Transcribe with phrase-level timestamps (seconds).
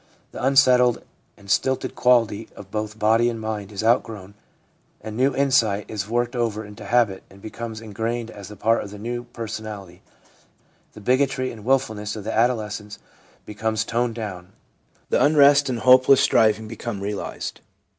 [0.31, 1.03] The unsettled
[1.37, 4.33] and stilted quality of both body and mind is outgrown,
[4.99, 8.89] and new insight is worked over into habit and becomes ingrained as a part of
[8.89, 10.01] the new personality;
[10.93, 12.97] the bigotry and wilfulness of adolescence
[13.45, 14.53] become toned down;
[15.11, 17.61] the unrest and hope less striving become realised.